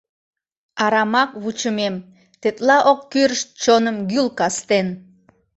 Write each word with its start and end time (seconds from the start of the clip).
Арамак 0.83 1.31
вучымем 1.41 1.95
Тетла 2.41 2.77
ок 2.91 2.99
кӱрышт 3.11 3.47
чоным 3.63 3.97
гӱл 4.11 4.27
кастен. 4.39 4.87